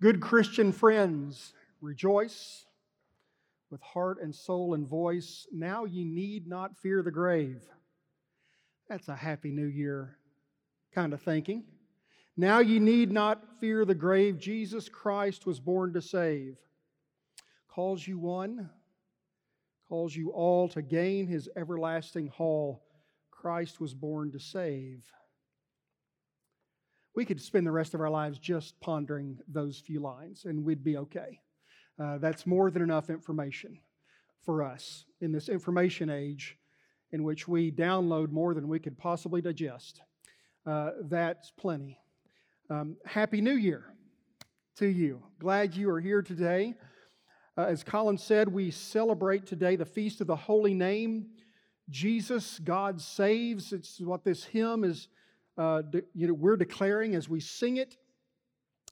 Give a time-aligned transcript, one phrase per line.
[0.00, 2.66] Good Christian friends, rejoice
[3.70, 5.46] with heart and soul and voice.
[5.50, 7.62] Now ye need not fear the grave.
[8.90, 10.18] That's a happy new year
[10.94, 11.64] kind of thinking.
[12.36, 14.38] Now ye need not fear the grave.
[14.38, 16.58] Jesus Christ was born to save.
[17.68, 18.68] Calls you one,
[19.88, 22.82] calls you all to gain his everlasting hall.
[23.30, 25.10] Christ was born to save.
[27.16, 30.84] We could spend the rest of our lives just pondering those few lines and we'd
[30.84, 31.40] be okay.
[31.98, 33.78] Uh, that's more than enough information
[34.44, 36.58] for us in this information age
[37.12, 40.02] in which we download more than we could possibly digest.
[40.66, 41.98] Uh, that's plenty.
[42.68, 43.94] Um, Happy New Year
[44.76, 45.22] to you.
[45.38, 46.74] Glad you are here today.
[47.56, 51.28] Uh, as Colin said, we celebrate today the Feast of the Holy Name.
[51.88, 53.72] Jesus, God saves.
[53.72, 55.08] It's what this hymn is,
[55.58, 57.96] uh, de- you know, we're declaring as we sing it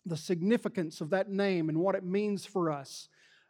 [0.06, 3.08] the significance of that name and what it means for us.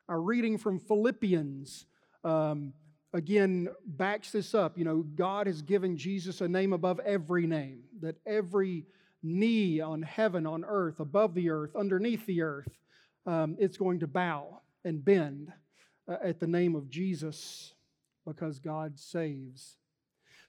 [0.08, 1.86] Our reading from Philippians
[2.22, 2.72] um,
[3.12, 4.78] again backs this up.
[4.78, 8.86] You know, God has given Jesus a name above every name, that every
[9.22, 12.68] knee on heaven, on earth, above the earth, underneath the earth,
[13.26, 15.50] um, it's going to bow and bend
[16.06, 17.72] uh, at the name of Jesus
[18.26, 19.78] because God saves.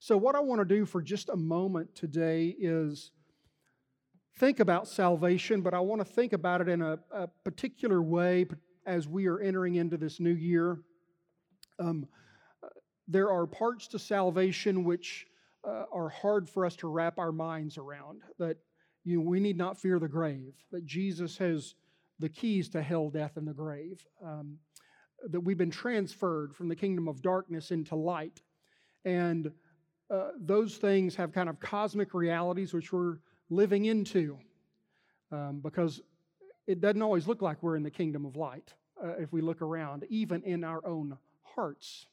[0.06, 3.09] So, what I want to do for just a moment today is
[4.38, 8.45] think about salvation, but I want to think about it in a, a particular way
[8.86, 10.78] as we are entering into this new year.
[11.80, 12.08] Um,
[13.08, 15.26] there are parts to salvation which
[15.67, 18.22] uh, are hard for us to wrap our minds around.
[18.38, 18.58] That
[19.06, 21.73] you know, we need not fear the grave, that Jesus has
[22.20, 24.59] the keys to hell, death, and the grave, um,
[25.31, 28.44] that we've been transferred from the kingdom of darkness into light.
[29.03, 29.52] And
[30.09, 33.17] uh, those things have kind of cosmic realities which we're
[33.50, 34.38] living into
[35.31, 36.02] um, because
[36.67, 39.61] it doesn't always look like we're in the kingdom of light uh, if we look
[39.61, 42.08] around, even in our own hearts.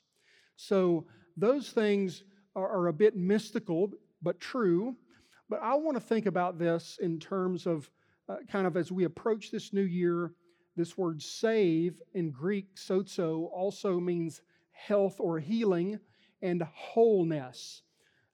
[0.57, 3.91] So those things are, are a bit mystical,
[4.23, 4.97] but true.
[5.49, 7.91] But I want to think about this in terms of
[8.29, 10.33] uh, kind of as we approach this new year.
[10.75, 15.99] This word save in Greek, sozo, also means health or healing
[16.43, 17.83] and wholeness.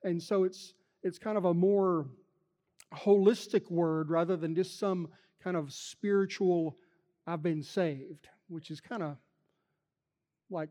[0.03, 2.07] And so it's, it's kind of a more
[2.95, 5.09] holistic word rather than just some
[5.43, 6.77] kind of spiritual,
[7.27, 9.17] I've been saved, which is kind of
[10.51, 10.71] like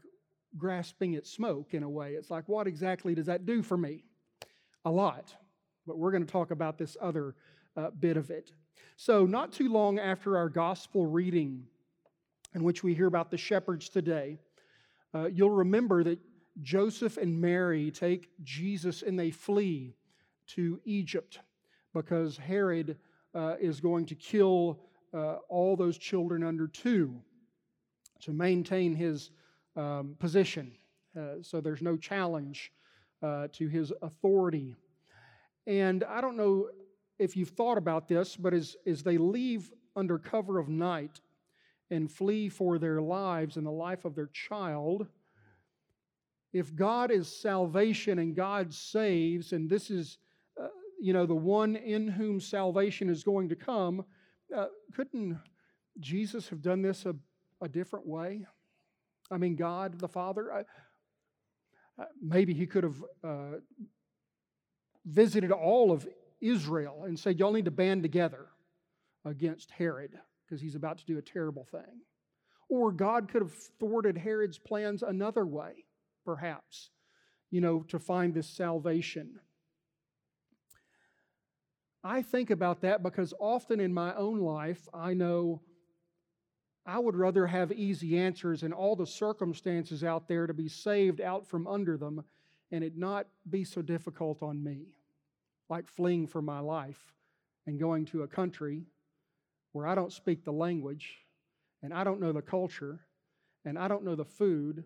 [0.58, 2.14] grasping at smoke in a way.
[2.14, 4.04] It's like, what exactly does that do for me?
[4.86, 5.34] A lot.
[5.86, 7.36] But we're going to talk about this other
[7.76, 8.52] uh, bit of it.
[8.96, 11.66] So, not too long after our gospel reading,
[12.56, 14.40] in which we hear about the shepherds today,
[15.14, 16.20] uh, you'll remember that
[16.62, 19.96] Joseph and Mary take Jesus and they flee
[20.48, 21.40] to Egypt
[21.94, 22.98] because Herod
[23.36, 24.80] uh, is going to kill
[25.14, 27.22] uh, all those children under two
[28.22, 29.32] to maintain his
[29.76, 30.72] um, position.
[31.18, 32.72] Uh, so there's no challenge
[33.22, 34.76] uh, to his authority.
[35.66, 36.70] And I don't know
[37.20, 41.20] if you've thought about this, but as, as they leave under cover of night
[41.90, 45.08] and flee for their lives and the life of their child,
[46.58, 50.18] if God is salvation and God saves, and this is,
[50.62, 50.68] uh,
[51.00, 54.04] you know, the one in whom salvation is going to come,
[54.56, 55.40] uh, couldn't
[56.00, 57.16] Jesus have done this a,
[57.62, 58.46] a different way?
[59.30, 60.60] I mean, God the Father, I,
[62.02, 63.58] uh, maybe he could have uh,
[65.06, 66.08] visited all of
[66.42, 68.48] Israel and said, Y'all need to band together
[69.26, 72.02] against Herod because he's about to do a terrible thing.
[72.70, 75.86] Or God could have thwarted Herod's plans another way,
[76.28, 76.90] perhaps,
[77.52, 79.40] you know, to find this salvation.
[82.04, 85.62] I think about that because often in my own life, I know
[86.86, 91.22] I would rather have easy answers and all the circumstances out there to be saved
[91.22, 92.26] out from under them
[92.74, 94.88] and it not be so difficult on me,
[95.70, 97.14] like fleeing for my life
[97.66, 98.84] and going to a country
[99.72, 101.20] where I don't speak the language
[101.82, 103.00] and I don't know the culture
[103.64, 104.84] and I don't know the food.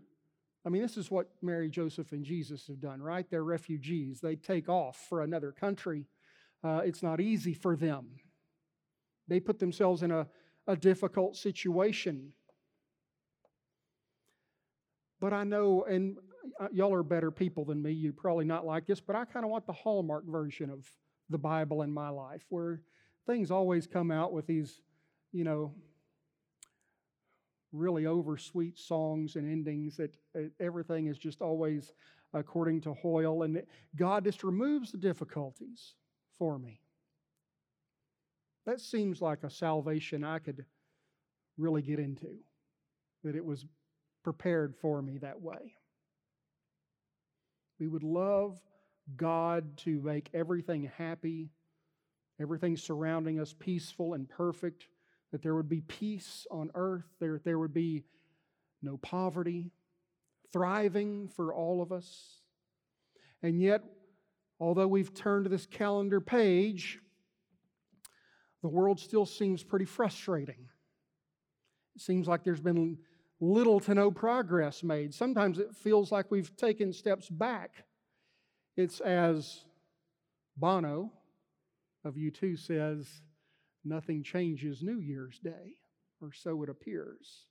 [0.66, 3.26] I mean, this is what Mary, Joseph, and Jesus have done, right?
[3.30, 4.22] They're refugees.
[4.22, 6.06] They take off for another country.
[6.64, 8.08] Uh, it's not easy for them.
[9.28, 10.28] They put themselves in a
[10.68, 12.34] a difficult situation.
[15.20, 16.18] But I know, and
[16.60, 19.46] uh, y'all are better people than me, you probably not like this, but I kind
[19.46, 20.92] of want the Hallmark version of
[21.30, 22.82] the Bible in my life where
[23.28, 24.82] things always come out with these,
[25.32, 25.74] you know,
[27.72, 31.94] really over sweet songs and endings that uh, everything is just always
[32.34, 33.44] according to Hoyle.
[33.44, 33.62] And
[33.96, 35.96] God just removes the difficulties
[36.38, 36.82] for me.
[38.66, 40.66] That seems like a salvation I could
[41.58, 42.30] really get into,
[43.24, 43.66] that it was
[44.24, 45.76] prepared for me that way.
[47.80, 48.60] We would love
[49.18, 51.50] God to make everything happy,
[52.40, 54.86] everything surrounding us peaceful and perfect,
[55.32, 58.04] that there would be peace on earth, there, there would be
[58.82, 59.72] no poverty,
[60.52, 62.42] thriving for all of us.
[63.42, 63.82] And yet,
[64.60, 67.00] although we've turned this calendar page,
[68.62, 70.68] the world still seems pretty frustrating.
[71.96, 72.98] It seems like there's been
[73.40, 75.14] little to no progress made.
[75.14, 77.86] Sometimes it feels like we've taken steps back.
[78.78, 79.62] It's as
[80.56, 81.12] Bono
[82.06, 83.22] of U2 says,
[83.84, 85.78] nothing changes New Year's Day,
[86.22, 87.46] or so it appears.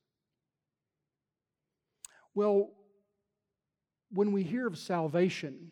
[2.33, 2.69] Well,
[4.11, 5.71] when we hear of salvation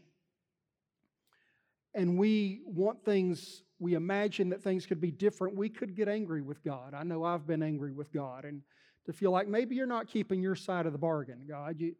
[1.93, 6.41] and we want things, we imagine that things could be different, we could get angry
[6.41, 6.93] with God.
[6.93, 8.61] I know I've been angry with God and
[9.05, 11.79] to feel like maybe you're not keeping your side of the bargain, God.
[11.79, 11.95] You,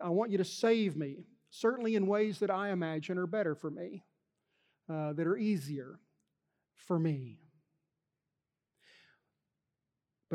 [0.00, 3.70] I want you to save me, certainly in ways that I imagine are better for
[3.70, 4.04] me,
[4.88, 5.98] uh, that are easier
[6.76, 7.40] for me.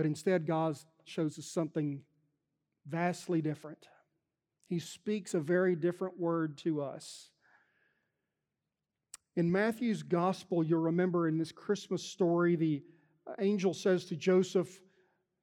[0.02, 2.02] But instead, God shows us something
[2.88, 3.88] vastly different.
[4.68, 7.30] He speaks a very different word to us.
[9.36, 12.82] In Matthew's gospel, you'll remember in this Christmas story, the
[13.38, 14.82] angel says to Joseph,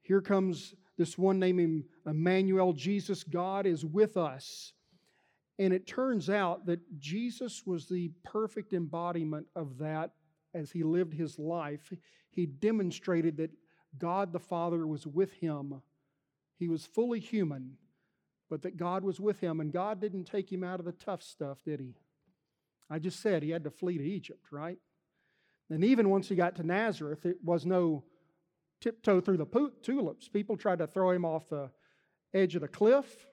[0.03, 4.73] Here comes this one named Emmanuel, Jesus, God is with us.
[5.61, 10.11] And it turns out that Jesus was the perfect embodiment of that
[10.53, 11.93] as he lived his life.
[12.33, 13.53] He demonstrated that
[13.97, 15.83] God the Father was with him
[16.59, 17.77] he was fully human,
[18.51, 21.23] but that God was with him, and God didn't take him out of the tough
[21.23, 21.95] stuff, did he?
[22.91, 24.79] I just said he had to flee to Egypt, right?
[25.71, 28.05] And even once he got to Nazareth, it was no
[28.81, 30.29] tiptoe through the tulips.
[30.29, 31.71] People tried to throw him off the
[32.35, 33.27] edge of the cliff.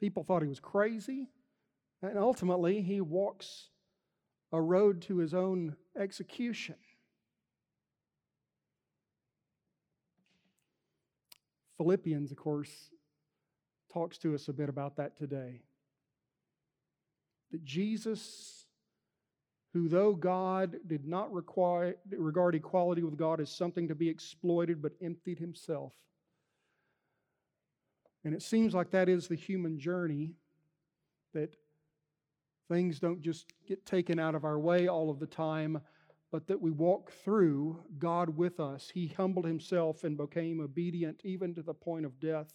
[0.00, 1.28] People thought he was crazy.
[2.02, 3.68] And ultimately, he walks
[4.52, 6.76] a road to his own execution.
[11.80, 12.90] Philippians, of course,
[13.90, 15.62] talks to us a bit about that today.
[17.52, 18.66] That Jesus,
[19.72, 24.82] who though God did not require, regard equality with God as something to be exploited,
[24.82, 25.94] but emptied himself.
[28.24, 30.34] And it seems like that is the human journey,
[31.32, 31.56] that
[32.68, 35.80] things don't just get taken out of our way all of the time,
[36.30, 38.90] but that we walk through God with us.
[38.92, 42.52] He humbled himself and became obedient even to the point of death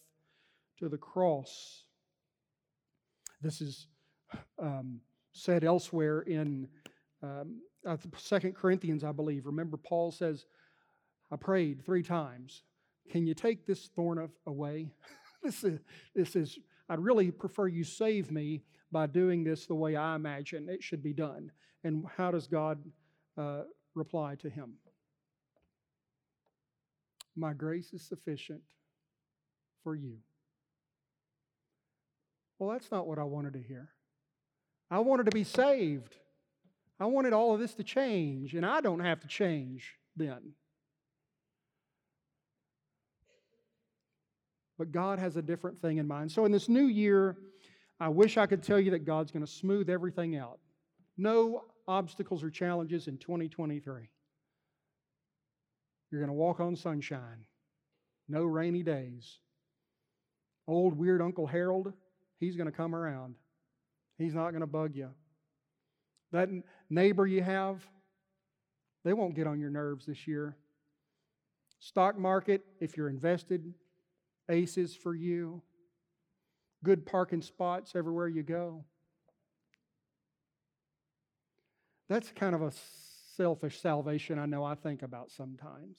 [0.80, 1.84] to the cross.
[3.42, 3.88] This is
[4.60, 5.02] um,
[5.34, 6.68] said elsewhere in
[7.22, 9.46] um, uh, Second Corinthians, I believe.
[9.46, 10.46] Remember, Paul says,
[11.32, 12.64] I prayed three times.
[13.12, 14.90] Can you take this thorn away?
[15.44, 15.80] this, is,
[16.16, 16.58] this is,
[16.90, 21.04] I'd really prefer you save me by doing this the way I imagine it should
[21.04, 21.52] be done.
[21.84, 22.80] And how does God
[23.38, 24.74] uh, reply to him
[27.36, 28.62] My grace is sufficient
[29.84, 30.18] for you.
[32.58, 33.90] Well, that's not what I wanted to hear.
[34.90, 36.16] I wanted to be saved.
[37.00, 40.54] I wanted all of this to change, and I don't have to change then.
[44.78, 46.32] But God has a different thing in mind.
[46.32, 47.38] So, in this new year,
[48.00, 50.60] I wish I could tell you that God's going to smooth everything out.
[51.18, 54.10] No obstacles or challenges in 2023.
[56.12, 57.46] You're going to walk on sunshine,
[58.28, 59.40] no rainy days.
[60.68, 61.94] Old weird Uncle Harold,
[62.40, 63.36] he's going to come around.
[64.18, 65.10] He's not going to bug you.
[66.32, 66.50] That
[66.90, 67.86] neighbor you have,
[69.04, 70.58] they won't get on your nerves this year.
[71.80, 73.74] Stock market, if you're invested,
[74.50, 75.62] aces for you.
[76.84, 78.84] Good parking spots everywhere you go.
[82.08, 82.72] That's kind of a
[83.36, 85.98] selfish salvation I know I think about sometimes.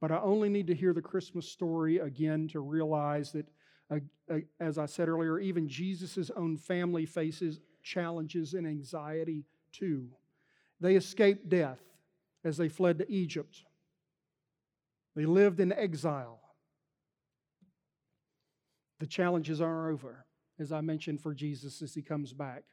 [0.00, 3.48] But I only need to hear the Christmas story again to realize that,
[3.90, 3.98] uh,
[4.30, 10.08] uh, as I said earlier, even Jesus' own family faces challenges and anxiety too.
[10.80, 11.80] They escaped death
[12.44, 13.64] as they fled to Egypt,
[15.16, 16.40] they lived in exile.
[19.00, 20.26] The challenges are over,
[20.58, 22.64] as I mentioned, for Jesus as he comes back.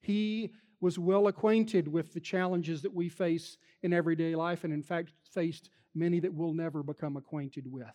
[0.00, 4.82] He was well acquainted with the challenges that we face in everyday life, and in
[4.82, 7.86] fact, faced many that we'll never become acquainted with.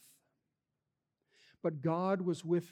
[1.62, 2.72] But God was with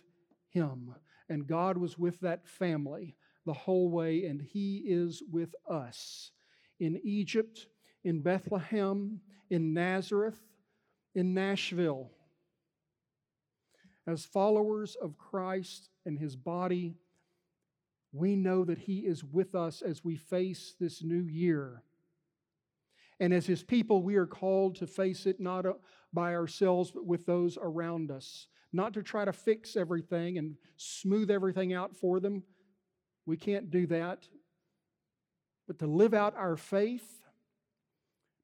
[0.56, 0.96] him,
[1.28, 6.32] and God was with that family the whole way, and He is with us.
[6.80, 7.68] In Egypt,
[8.04, 9.20] in Bethlehem,
[9.50, 10.40] in Nazareth,
[11.14, 12.10] in Nashville,
[14.08, 16.96] as followers of Christ and His body,
[18.16, 21.84] we know that He is with us as we face this new year.
[23.20, 25.74] And as His people, we are called to face it not uh,
[26.14, 28.48] by ourselves, but with those around us.
[28.72, 32.44] Not to try to fix everything and smooth everything out for them.
[33.26, 34.28] We can't do that.
[35.68, 37.22] But to live out our faith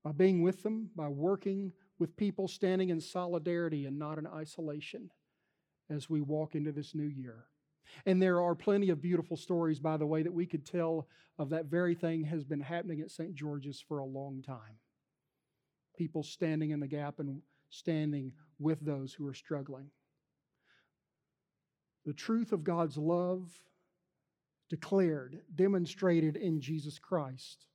[0.03, 5.11] by being with them, by working with people standing in solidarity and not in isolation
[5.89, 7.45] as we walk into this new year.
[8.05, 11.07] And there are plenty of beautiful stories, by the way, that we could tell
[11.37, 13.33] of that very thing has been happening at St.
[13.33, 14.77] George's for a long time.
[15.97, 19.89] People standing in the gap and standing with those who are struggling.
[22.05, 23.49] The truth of God's love
[24.69, 27.65] declared, demonstrated in Jesus Christ.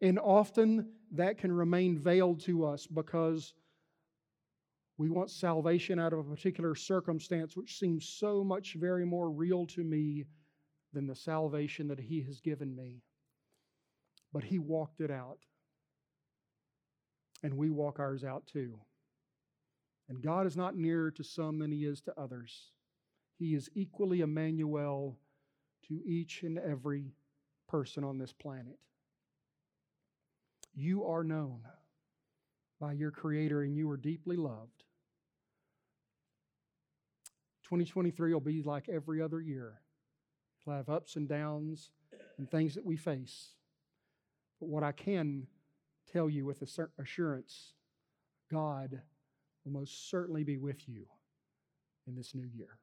[0.00, 3.52] And often that can remain veiled to us because
[5.00, 9.64] we want salvation out of a particular circumstance which seems so much very more real
[9.64, 10.26] to me
[10.92, 13.00] than the salvation that He has given me.
[14.30, 15.38] But He walked it out.
[17.42, 18.78] And we walk ours out too.
[20.10, 22.72] And God is not nearer to some than He is to others.
[23.38, 25.18] He is equally Emmanuel
[25.88, 27.14] to each and every
[27.70, 28.78] person on this planet.
[30.74, 31.62] You are known
[32.78, 34.84] by your Creator and you are deeply loved.
[37.70, 39.80] 2023 will be like every other year.
[40.60, 41.90] It'll have ups and downs
[42.36, 43.50] and things that we face.
[44.58, 45.46] But what I can
[46.12, 46.62] tell you with
[46.98, 47.74] assurance,
[48.50, 49.00] God
[49.64, 51.06] will most certainly be with you
[52.08, 52.78] in this new year.